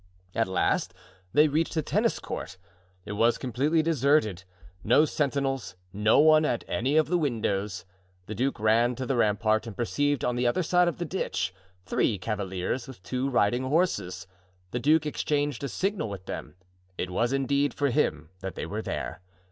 [0.33, 0.95] At last
[1.31, 2.57] they reached the tennis court.
[3.05, 4.45] It was completely deserted.
[4.83, 7.85] No sentinels, no one at any of the windows.
[8.25, 11.53] The duke ran to the rampart and perceived on the other side of the ditch,
[11.85, 14.25] three cavaliers with two riding horses.
[14.71, 16.55] The duke exchanged a signal with them.
[16.97, 19.21] It was indeed for him that they were there.